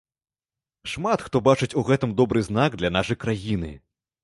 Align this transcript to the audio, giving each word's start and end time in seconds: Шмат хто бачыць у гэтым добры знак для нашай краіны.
Шмат 0.93 1.25
хто 1.25 1.41
бачыць 1.49 1.69
у 1.83 1.85
гэтым 1.91 2.17
добры 2.23 2.45
знак 2.49 2.81
для 2.83 2.93
нашай 2.99 3.21
краіны. 3.27 3.71